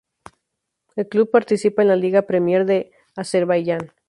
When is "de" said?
2.65-2.91